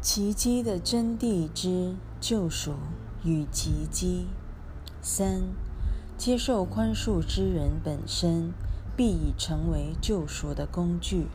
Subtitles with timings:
[0.00, 2.74] 奇迹的真谛之救赎
[3.24, 4.26] 与奇迹。
[5.00, 5.42] 三、
[6.16, 8.52] 接受宽恕之人本身
[8.96, 11.28] 必已成为救赎的工具。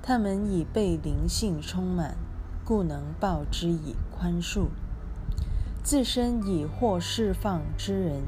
[0.00, 2.16] 他们已被灵性充满，
[2.64, 4.68] 故能报之以宽恕。
[5.84, 8.22] 自身已获释放之人，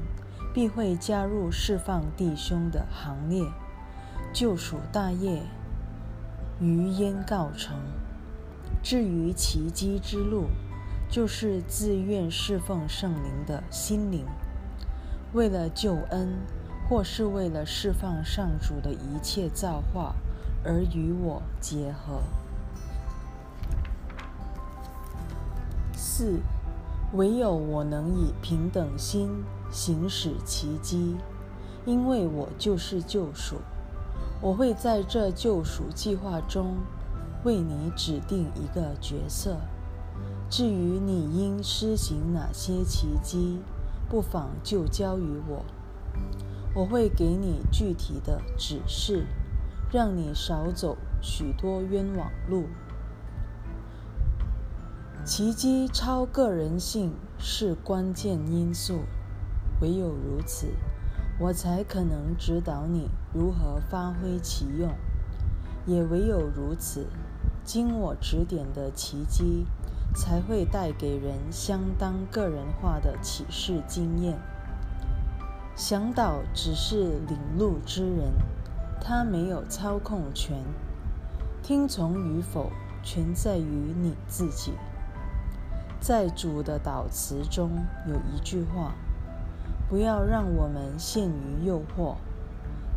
[0.53, 3.43] 必会加入释放弟兄的行列。
[4.31, 5.41] 救赎大业
[6.59, 7.77] 于焉告成。
[8.81, 10.45] 至于奇迹之路，
[11.09, 14.25] 就是自愿侍奉圣灵的心灵，
[15.33, 16.37] 为了救恩，
[16.87, 20.15] 或是为了释放上主的一切造化
[20.63, 22.21] 而与我结合。
[25.93, 26.39] 四，
[27.13, 31.17] 唯有我能以平等心行使奇迹，
[31.85, 33.55] 因为我就是救赎，
[34.45, 36.75] 我会在这救赎计划中。
[37.43, 39.57] 为你指定一个角色，
[40.49, 43.59] 至于你应施行哪些奇迹，
[44.09, 45.63] 不妨就交于我。
[46.75, 49.27] 我会给你具体的指示，
[49.91, 52.65] 让你少走许多冤枉路。
[55.23, 59.01] 奇迹超个人性是关键因素，
[59.81, 60.69] 唯有如此，
[61.37, 64.89] 我才可能指导你如何发挥其用，
[65.85, 67.07] 也唯有如此。
[67.63, 69.65] 经我指点的奇迹，
[70.15, 74.37] 才会带给人相当个人化的启示经验。
[75.75, 78.31] 向导只是领路之人，
[79.01, 80.63] 他没有操控权，
[81.61, 82.71] 听从与否
[83.03, 84.71] 全在于你自己。
[85.99, 87.71] 在主的导词中
[88.07, 88.95] 有一句话
[89.89, 92.15] ：“不要让我们陷于诱惑。”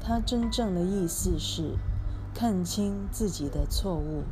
[0.00, 1.74] 他真正的意思是
[2.34, 4.24] 看清自己的错误。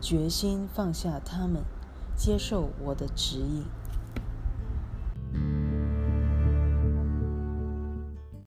[0.00, 1.62] 决心放下他们，
[2.16, 3.64] 接受我的指引。